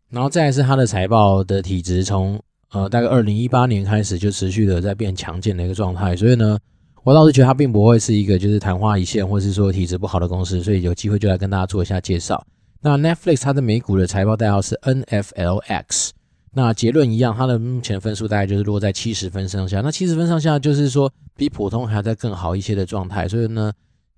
[0.09, 6.15] 然后再来是它的财报的体质，从呃大概二零一八年开始就持续的在变强健的一个状态。
[6.15, 6.57] 所以呢，
[7.03, 10.63] 我倒是觉得它并不会是一个就是昙花一现，或是说体质不好的公司。
[10.63, 12.43] 所以有机会就来跟大家做一下介绍。
[12.81, 16.09] 那 Netflix 它的美股的财报代号是 NFLX。
[16.53, 19.79] 那结论一样，它的目前分数大概就是落在七十分上下。
[19.79, 23.71] 那七十分上下就是说比普通还要再更好一些的状态，所以呢，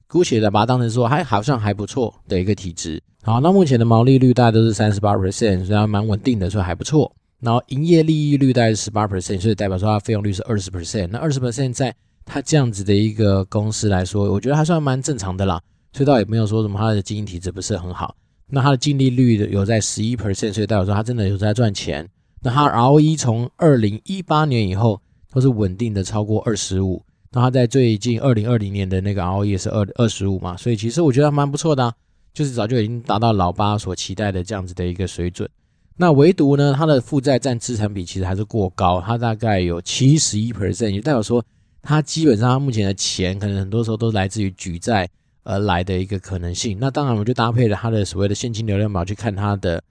[0.08, 3.02] 姑且的把它当成说还好像还不错的一个体质。
[3.22, 7.16] 好，那目前的毛利率大概都是三十八 percent，所以还蛮稳定的，所以还不错。
[7.40, 11.10] 然后营业利益率大概是十八 percent，所以代表说它费用率是二十 percent。
[11.12, 11.94] 那二十 percent 在
[12.26, 15.62] 它这样子的一个公司来说，我觉得还算蛮正常的啦。
[15.92, 18.16] 所以倒也没有说什么它的经营体质不是很好。
[18.48, 22.10] 那它的净利率有在十一 percent，所以代表说它真的有在赚钱。
[22.44, 25.00] 那它 ROE 从二零一八年以后
[25.32, 27.02] 都是稳定的超过二十五，
[27.32, 31.94] 那它在最近二零二零年的那个 ROE 也是二二十五嘛，所以其实我觉得还蛮不错的啊，
[32.34, 35.50] 就是早就已经达到老八所期待的这样子的一个水准。
[35.96, 41.42] 那唯独呢，它的负债占资产比其实还是过高，它大概有七十一 percent，也代表说
[41.82, 45.08] 它基本上它目前的钱可能很多时候都来自于举债
[45.44, 46.78] 而来的一个可能性。
[46.78, 49.82] 那当然，我们就搭配了它的所谓的现金流量表去看它的。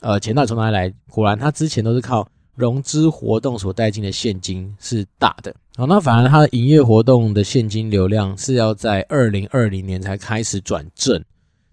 [0.00, 0.92] 呃，钱到底从哪里来？
[1.08, 5.54] 果然，他之前都是靠融资活动所带进的现金是大的。
[5.76, 11.22] 好，那反而他的营业活动的现金流量是要在二零二零年才开始转正。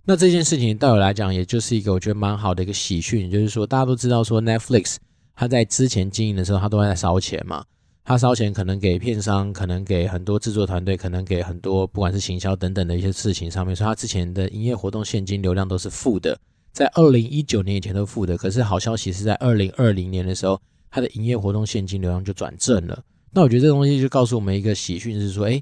[0.06, 4.96] 那这件事情对我来讲，也就是一个我觉得蛮好的一个喜讯，就是说大家都知道说 Netflix
[5.36, 7.63] 他在之前经营的时候，他都在烧钱嘛。
[8.06, 16.38] 他烧钱可能给片商，可能给很多制作团队，可能给很多不管是行销等等的一些事情上面，所以他之前的营业活动现金流量都是负的。
[16.78, 20.62] 在二零一九年以前都负的，可是好消息是在二零二零年的时候，
[20.92, 23.04] 它的营业活动现金流量就转正了。
[23.32, 25.60] 那我觉得这东西就告诉我们一个喜讯，是说，哎，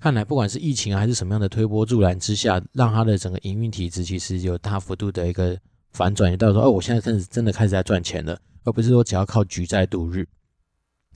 [0.00, 5.56] 看来不管是疫情还是什么样的推波助澜之下，让它的整个营运体质其实有大幅度的一个
[5.92, 10.26] 反转，也代表说，哦，我现在开始真的开始在赚钱了，而不是说只要靠举债度日。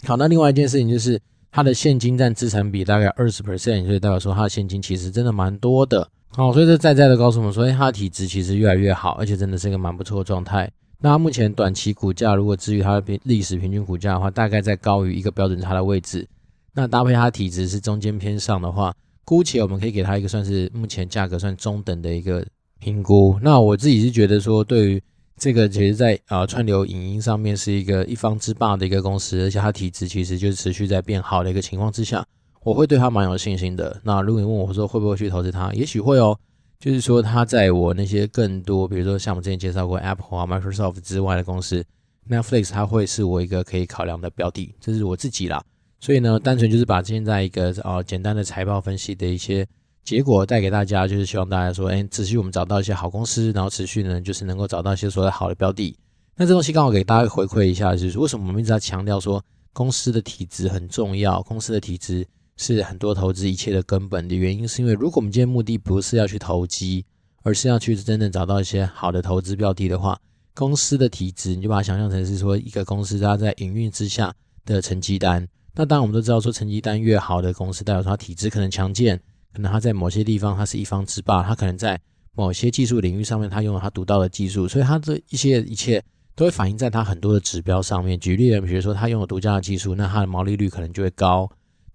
[0.04, 6.08] 好，那另外一件事情就是它的现金占资产比大概二十 percent，所以代表说它的现金其实真的蛮多的。
[6.32, 10.70] 好，所以这在在的告诉我们说，哎，它的体质其实越来越好，而且真的是一个蛮不错的状态。
[11.00, 16.26] 那目前短期股价，如果至于它的历史平均股价的话，大概在高于一个标准差的位置。
[16.72, 22.46] 那搭配它体质是中间偏上的话，姑且我们可以给它一个算是目前价格算中等的一个
[22.78, 23.36] 评估。
[23.42, 25.02] 那我自己是觉得说，对于
[25.36, 32.24] 这个其实在啊串流影音上面是一个一方之霸的一个公司，而且它体质其实就是持续在变好的一个情况之下。
[32.62, 34.00] 我会对他蛮有信心的。
[34.04, 36.38] 那如果你问我说会不会去投资他，也许会哦。
[36.78, 41.84] 就是说他在我那些更多，比如说像我们之前介绍过 Apple 啊、Microsoft 之外的公司
[42.26, 44.74] ，Netflix 它会是我一个可以考量的标的。
[44.80, 45.62] 这是我自己啦。
[46.00, 49.66] 所以呢，单纯就是把现在一个呃简单的财报分析的一些
[50.04, 55.94] 结果带给大家，就是希望大家说，哎，持续我们找到一些好公司，然后持续呢就是能够找到一些所谓好的标的。
[56.34, 59.44] 那这东西刚好给大家回馈一下，就是为什么我们一直在强调说
[59.74, 62.26] 公司的体质很重要，公司的体质。
[62.62, 67.02] 是很多投资一切的根本的原因，是因为如果我们今天目的不是要去投机，
[67.42, 70.20] 而是要去真正找到一些好的投资标的的话，
[70.52, 74.30] 公司的体质你就把它想象成是说一个公司它在营运之下
[74.66, 75.48] 的成绩单。
[75.74, 79.18] 那当然我们都知道说成绩单越好的公司，代表它体质可能强健，
[79.54, 81.98] 可能它在某些地方它是一方之霸，它可能在
[82.34, 88.20] 某些技术领域上面它拥有它独到的技术，所以它的一些一切都会反映在它很多的指标上面。
[88.20, 91.50] 举例，比如说它拥有独家的技术，那它的毛利率可能就会高。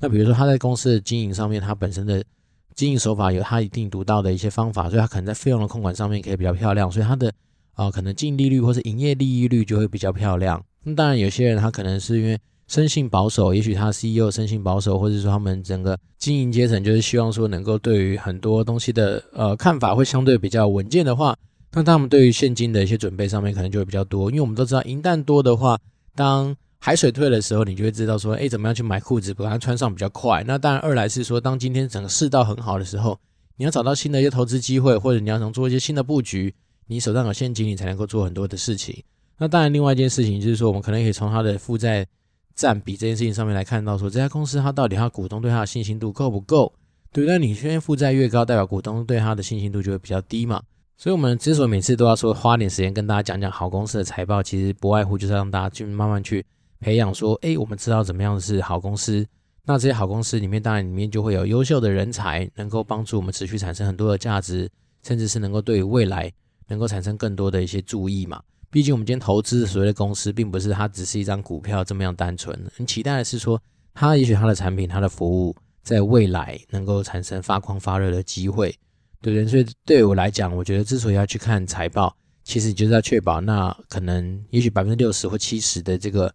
[0.06, 2.24] 那比如说他在公司的经营上面，他本身的
[2.76, 7.34] 经营手法有他一定独到的一些方法，所以他可能在费用的控管上面可以比较漂亮，所以他的
[7.74, 10.64] 啊、可能净利率或是营业利益率就会比较漂亮。
[10.84, 12.38] 那当然有些人他可能是因为
[12.68, 21.36] 生性保守，也许他 CEO 生性保守，或者说他们整个经营阶层就是希望说能够对于很多东西的呃看法会相对比较稳健的话，
[21.74, 24.30] 那他们对于现金的一些准备上面可能就会比较多。
[24.30, 25.80] 因为我们都知道，银弹多的话，
[26.16, 30.44] 当海水退的时候，你就会知道说，哎，怎么样去买裤子，把它穿上比较快。
[30.46, 33.20] 那当然，二来是说，当今天整个世道很好的时候，
[33.58, 36.54] 你要找到新的一些投资机会，或者你要想做一些新的布局，
[36.88, 39.04] 你手上有现金，你才能够做很多的事情。
[39.38, 42.06] 那当然，另外一件事情就是说，我们可能可以从它的负债。
[42.58, 46.72] 占比这件事情上面来看到说，这家公司它到底它股东对它的信心度够不够？
[47.12, 50.64] 对，那你现在负债越高，代表股东对它的信心度就会比较低嘛。
[50.96, 56.46] 所以，我们之所以每次都要说花点时间跟大家讲讲好公司的财报，其实不外乎就是让大家去慢慢去
[56.86, 59.26] 培养说，诶，我们知道怎么样是好公司。
[59.66, 64.70] 那这些好公司里面，当然里面就会有优秀的人才，能够帮助我们持续产生很多的价值，
[65.02, 66.32] 甚至是能够对于未来
[66.68, 68.40] 能够产生更多的一些注意嘛。
[68.70, 72.56] 毕竟我们今天投资所谓的公司，并不是它只是一张股票这么样单纯。
[72.78, 73.60] 你期待的是说，
[73.96, 78.70] 它也许它的产品、它的服务，在未来能够产生发光发热的机会，
[79.24, 79.48] 对不对？
[79.48, 86.32] 所以对我来讲，我觉得之所以要去看财报，其实就是要确保那可能也许百分之六十或七十的这个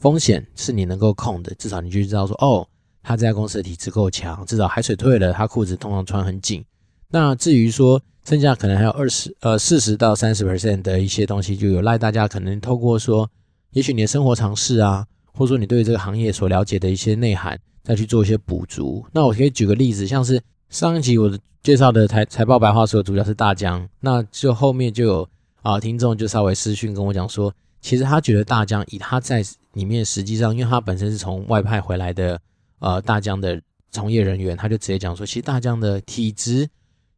[0.00, 1.54] 风险是你能够控的。
[1.54, 2.66] 至少你就知道说，哦，
[3.02, 6.64] 他这家公司的体质够强，至少海水退了，他裤子通常穿很紧。
[7.10, 13.28] 那至于说，剩下可能还有二十呃四十到三十 percent 的一些东西，就有赖大家可能透过说，
[13.72, 19.04] 也许你的生活常识啊，或者说你对这个行业所了解的一些内涵，再去做一些补足。
[19.12, 21.30] 那我可以举个例子，像是上一集我
[21.62, 25.28] 介绍的财财报白话书的主角是大江，那就后面就有
[25.62, 32.40] 啊听众就稍微私讯跟我讲说，其实他觉得大江以他在里面实际上，因为他本身是从外派回来的
[32.80, 36.68] 呃大疆的从业人员，他就直接讲说，其实大疆的体质。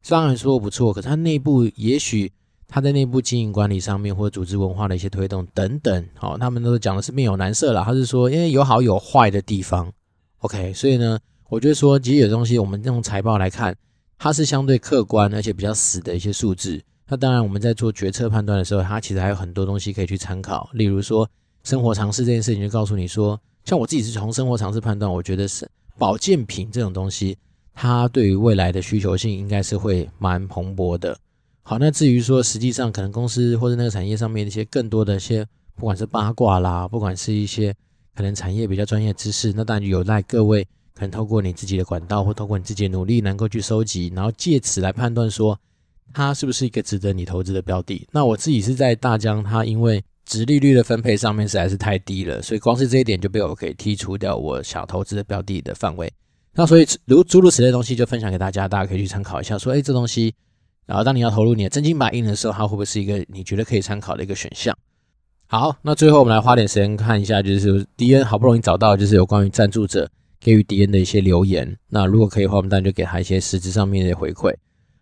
[0.03, 2.33] 虽然说不错，可是他内部也许
[2.67, 7.85] 他在内部经营管理上面，或者组织文化的一些推动等等，好，他们都讲的是面有难色啦。
[7.85, 9.93] 他是说，因为有好有坏的地方
[10.39, 13.77] ，OK，所以呢，我觉得说，其实有东西我们用财报来看，
[14.19, 16.83] 它是相对客观而且比较死的一些数字。
[17.07, 20.69] 那当然，我们在做决策判断的时候，它其实还有很多东西可以去参考。
[20.73, 21.29] 例如说，
[21.63, 27.37] 生活常识这件事情，就告诉你说，像我自己是从生活常识判断，我觉得是保健品这种东西。
[27.75, 31.17] 它对于未来的需求性应该是会蛮蓬勃的。
[31.63, 35.47] 好，那至于说实际上可能公司或者那个产业上面一些更多的一些，
[35.77, 37.75] 不管是八卦啦，不管是一些
[38.15, 40.63] 可能产业比较专业知识，那当然有赖各位
[40.95, 45.59] 可能透过你自己的管道或透过你自己的努力，能够去收集，然后借此来判断说
[46.13, 48.07] 它是不是一个值得你投资的标的。
[48.13, 56.13] 那我自己是在大疆，它因为殖利率的分配上面实在是太低了，所以光是这一点就被我可以剔除掉我想投资的标的的范围。
[56.55, 59.57] 那所以，如诸如此类的东西就分享给大家，大家可以去参考一下。
[59.57, 60.35] 说，哎，这东西，
[60.85, 64.77] 然后当你要投入你的真金白银的时候，它会不会是一个你觉得可以参考的一个选项？
[65.47, 71.75] 好，那最后我们来花点时间看一下，就是迪恩好不容易找到，就是有关于赞助者给予迪恩的一些留言。
[71.89, 74.55] 那如果可以的话，我们当然就给他一些实质上面的回馈。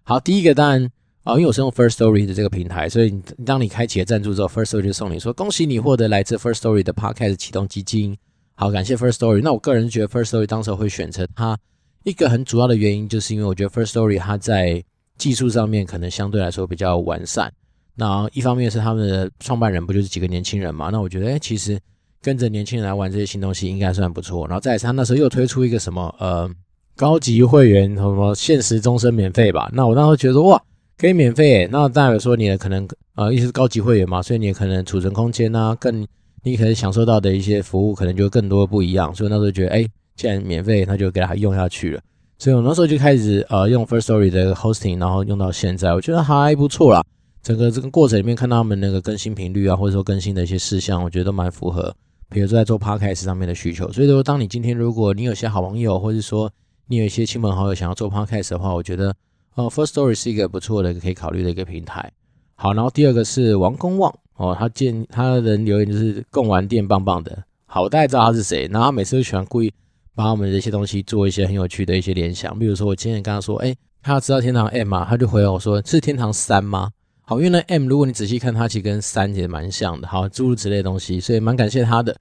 [0.04, 0.88] 好，第一个当然
[1.22, 3.10] 啊，因为我是用 First Story 的这个平台，所以
[3.44, 8.16] 当你开启了赞助之后，First Story 就送你说，恭喜你获得来自 First Story 的 Podcast 启动基金。
[8.54, 9.40] 好，感谢 First Story。
[9.42, 11.58] 那我个人觉得 First Story 当时会选择它，
[12.04, 14.82] 一个很主要的原因，就是因为我觉得 First Story 它在
[15.18, 17.52] 技术上面可能相对来说比较完善。
[17.94, 20.88] 那一方面是他们的创办人不就是几个年轻人嘛？
[20.90, 21.78] 那我觉得，哎，其实
[22.22, 24.46] 跟着年轻人来玩这些新东西应该算不错。
[24.46, 26.50] 然后再来是他那时候又推出一个什么呃
[26.96, 29.70] 高级会员什么限时终身免费吧？
[29.74, 30.62] 那我当时觉得哇，
[31.00, 31.66] 可以免费。
[31.72, 36.06] 那代表说你的可能呃，一是高级会员嘛，所以你可能储存空间啊更。
[36.42, 39.86] 你可能享受到的一些服务，可能就更多不一样，所以那时候觉得，哎，
[40.16, 42.00] 既然免费，那就给他用下去了。
[42.38, 47.04] 所以我那时候就开始呃用 First Story 的 hosting，然后用到现在，我觉得还不错啦。
[47.42, 51.94] 整个这个过程里面，看到他们那个更新频率啊，或者说更新的一些事项，我觉得都蛮符合，
[52.30, 53.92] 比如说在做 podcast 上面的需求。
[53.92, 56.50] 所以说，当你今天如果你有些好朋友，或者说
[56.86, 59.14] 你有一些亲朋好友想要做 podcast 的话，我觉得
[59.54, 62.10] 呃 First Story 是一个不错的可以考虑的一个平台。
[62.54, 64.14] 好，然后第二个是王公望。
[64.36, 68.66] 哦，他建他的人留言就是贡丸店棒棒的，好，我大概知道他是谁。
[68.72, 69.70] 然后他每次都喜欢故意
[70.14, 76.90] 把我们的一些东西做一些很有趣的一些联想，比如说我今天跟他说，哎，他要知道天堂 M 嘛，他就回我说是天堂三吗？
[77.20, 82.16] 好，因为呢 M 如果你仔细看，它其实跟三也蛮像的，好，诸如此类的东西，所以蛮感谢他的。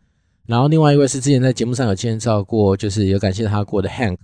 [0.45, 4.17] 然后另外一位是之前在节目上有介绍过，就是有感谢他过的 Hank，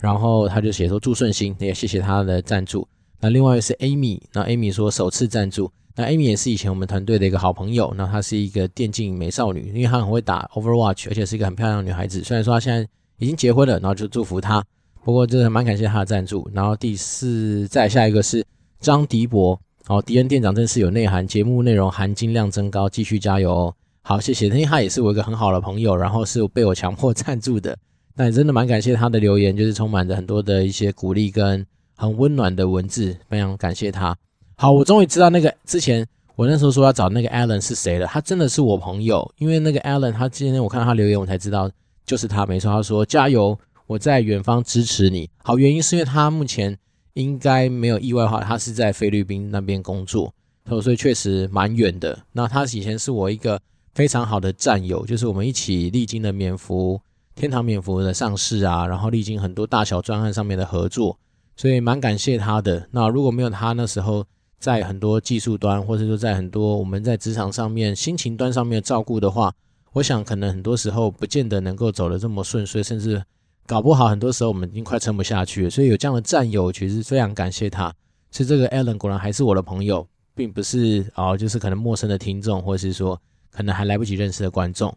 [0.00, 2.86] 然后他就写说祝顺心，也谢谢他的赞助。
[3.20, 5.70] 那另外一位是 Amy，那 Amy 说首次赞助。
[5.96, 12.22] 那 Amy 也是以前我们团队的一个好朋友，那她是一个电竞美少女，因为她很会打 Overwatch，而且是一个很漂亮的女孩子。
[12.22, 12.88] 虽然说她现在
[13.18, 14.64] 已经结婚了，然后就祝福她。
[15.02, 16.48] 不过真的蛮感谢她的赞助。
[16.54, 18.46] 然后第四，再下一个是
[18.78, 23.74] 张迪博，哦，迪恩店长真是有内涵，节目内容含金量增高，继续加油哦。
[24.02, 27.76] 好，谢谢，因为他也是我一个很好的朋友，然后是被我强迫赞助的。
[28.18, 31.64] 那也真的蛮感谢他的留言，就是充满着很多的一些鼓励跟
[31.94, 34.16] 很温暖的文字，非常感谢他。
[34.56, 36.04] 好，我终于知道那个之前
[36.34, 41.70] 我那时候说要找那个 Alan 是谁了，他真的是我朋友，因为那个 Alan 他今天我看到他留言，我才知道
[42.04, 43.56] 就是他，没错，他说加油，
[43.86, 45.30] 我在远方支持你。
[45.44, 46.76] 好，原因是因为他目前
[47.14, 50.34] 应该没有意外的话，他是在菲律宾那边工作，
[50.82, 52.18] 所以确实蛮远的。
[52.32, 53.60] 那他以前是我一个。
[53.94, 57.00] 非常好的战友，就是我们一起历经的棉服、
[57.38, 61.16] 天堂免服的上市啊，然后历经很多大小专案上面的合作，
[61.54, 62.88] 所以蛮感谢他的。
[62.90, 64.26] 那如果没有他那时候
[64.58, 69.54] 在很多技术端，或者说在很多我们在职场上面、心情端上面照顾的话，
[69.92, 73.22] 我想可能很多时候不见得能够走得这么顺遂，甚至
[73.68, 75.70] 搞不好很多时候我们已经快撑不下去了。
[75.70, 77.94] 所以有这样的战友，其实非常感谢他。
[78.32, 83.20] 是这个 Alan 果然还是我的朋友，并不是、哦，就是可能陌生的听众，或者是说。
[83.50, 84.94] 可能还来不及认识的观众，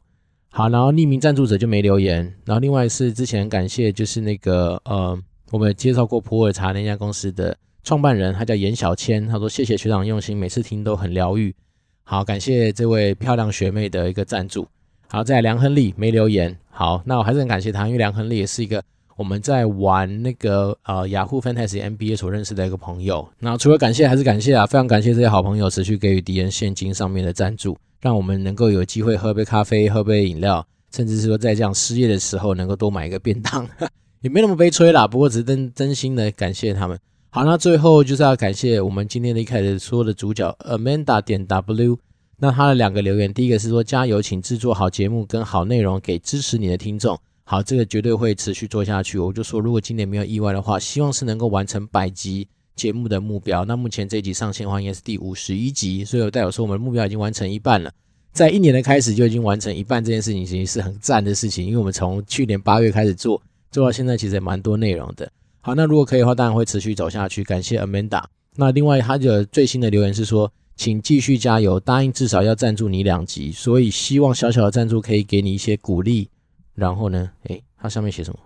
[0.54, 5.18] 好，然后匿名赞助者就没留言，然后另外是之前感谢就是那个呃，
[5.50, 11.56] 我们介绍过普洱茶那家公司的创办人，他叫严小千，他说谢谢学长用心，每次听都很疗愈，
[12.04, 14.68] 好，感谢这位漂亮学妹的一个赞助，
[15.08, 18.84] 好，再来梁亨利没留言，好，那我还是很感谢他，因为梁亨利也是一个
[19.16, 27.78] 我们在玩那个呃雅虎 Fantasy NBA 所认识的一个朋友，那除了感谢还是感谢啊，非常感谢这些好朋友持续给予敌人现金上面的赞助。
[28.02, 33.66] 让我们能够有机会喝杯咖啡，喝杯饮料，甚至是说在这样失业的时候能够多买一个便当，
[34.22, 35.08] 也没那么悲催啦。
[35.08, 37.00] 不过只是真真心的感谢他们。
[37.30, 41.98] 好，那最后就是要感谢我们今天的一开始说的主角 Amanda 点 W。
[42.44, 47.16] 那他的两个留言，第一个是说加油，请制作好节目跟好内容给支持你的听众。
[47.44, 49.20] 好，这个绝对会持续做下去。
[49.20, 52.48] 我就说，如果今年没有意外的话，希望是能够完成百集。
[52.76, 57.92] 节目的目标，那目前这一集上线的话应该是第五十一集，所以我代表说我们的目标已经完成一半了，
[58.32, 63.42] 在一年的开始就已经完成一半这件事情，其实是很赞的事情，因为我们从去年八月开始做，
[63.72, 65.32] 做到现在其实也蛮多内容的。
[65.60, 67.44] 好，那如果可以的话，当然会持续走下去。
[67.44, 68.24] 感谢 Amanda。
[68.56, 76.30] 那另外他的最新的留言是说，请继续加油，答应至少要赞助你两集，所以希望小小的赞助可以给你一些鼓励。
[76.74, 78.40] 然后呢，诶，他上面写什么？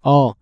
[0.00, 0.36] 哦，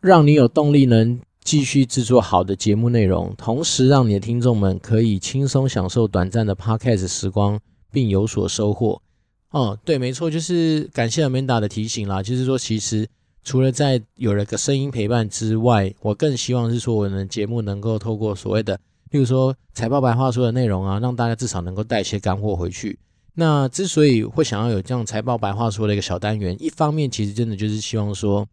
[0.00, 1.20] 让你有动力能。
[1.44, 7.60] 继续制作好的节目内容，同时让你的听众们可以轻松享受短暂的 Podcast 时光，
[7.92, 9.02] 并有所收获。
[9.50, 12.22] 哦，对，没错，就是感谢 Amanda 的提醒啦。
[12.22, 13.06] 就是说，其实
[13.44, 18.80] 除了在有了个声音陪伴之外，我更希望是说，我们节目能够透过所谓的，
[19.10, 22.98] 例如说财报白话说的内容啊，让大家至少能够带一些干货回去。
[23.34, 28.48] 那之所以会想要有这样财报白话说的一个小单元，一方面其实真的就是希望说。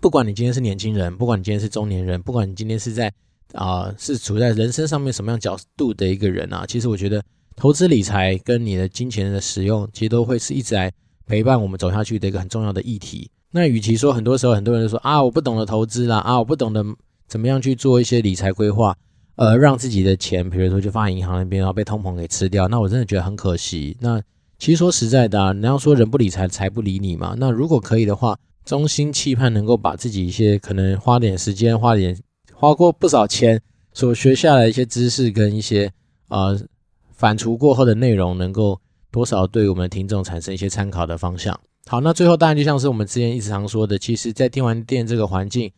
[0.00, 3.12] 不管你今天是年轻人，不管你今天是中年人，不管你今天是在
[3.52, 7.22] 啊、是处在人生上面什么样角度的一个人啊，其实我觉得
[7.56, 10.90] 投资理财跟你的金钱的使用，其实都会是一直来
[11.26, 13.28] 陪伴我们走下去的一个很重要的议题。
[13.50, 16.82] 那与其说很多时候很多人说啊我不懂得投资啦，啊我不懂得
[17.26, 18.96] 怎么样去做一些理财规划，
[19.34, 23.96] 呃让自己的钱比如说就放在银行那边，然后被通膨给吃掉，那我真的觉得很可惜。
[24.00, 24.22] 那
[24.58, 27.34] 其实说实在的啊，你要说人不理财，财不理你嘛。
[27.36, 28.38] 那如果可以的话。
[28.70, 32.16] 衷心期盼能够把自己一些可能花点时间、花点
[32.54, 33.60] 花过不少钱
[33.92, 35.92] 所学下来一些知识跟一些
[36.28, 36.56] 呃
[37.10, 41.58] 反刍过后的内容，能够多少对我们听众产生一些参考的方向。
[41.88, 45.72] 好，那最后当然就像是我们之前一直常说的，其实，在电玩店这个环境，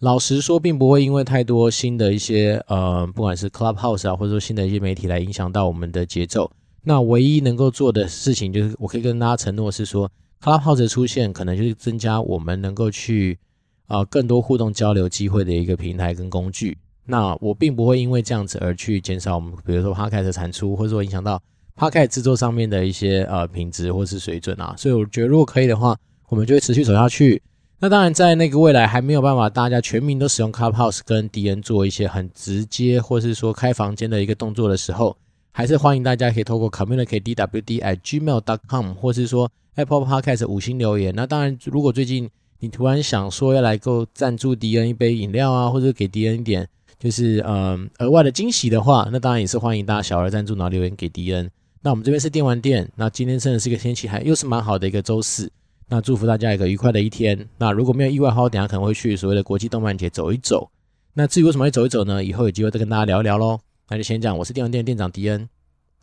[0.00, 6.50] 老实说，并不会因为太多新的一些呃，不管是 Clubhouse 啊，或者说新的一些媒体来影响到我们的节奏。
[6.82, 10.10] 那唯一能够做的事情，就是我可以跟大家承诺是说。
[10.42, 13.38] Clubhouse 的出现，可能就是增加我们能够去
[13.86, 16.76] 啊、更多互动交流机会的一个平台跟工具。
[17.04, 21.40] 那我并不会因为这样子而去减少我们，比如说 Podcast 的产出，或者说影响到
[21.76, 24.74] Podcast 制作上面的一些呃品质或是水准啊。
[24.76, 25.96] 所以我觉得如果可以的话，
[26.28, 27.40] 我们就会持续走下去。
[27.78, 35.16] 那当然，在那个未来还没有办法大家全民都使用 Clubhouse 跟敌人做一些很直接或是说开房间的一个动作的时候，
[35.52, 39.48] 还是欢迎大家可以透过 communicate DWD at Gmail dot com 或是说。
[39.76, 41.14] Apple Podcast 五星留言。
[41.14, 42.28] 那当然，如果最近
[42.60, 46.68] 你突然想说要来够赞助迪恩一杯饮料啊，或者给迪恩一点
[46.98, 51.50] 就是嗯额外的惊喜的话，那当然也是欢迎大家小额赞助，然后留言给迪恩。
[51.82, 55.50] 那我们这边是电玩店，那今天真的是一个天气还又是蛮好的一个周四，
[55.88, 57.48] 那祝福大家一个愉快的一天。
[57.58, 60.70] 那如果没有意外的话，我等下可能会去所谓的国际动漫节走一走。
[61.14, 62.22] 那至于为什么会走一走呢？
[62.22, 63.58] 以后有机会再跟大家聊一聊喽。
[63.88, 65.48] 那就先这样，我是电玩店店长迪恩，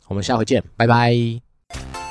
[0.09, 2.08] 我们下回见，拜拜。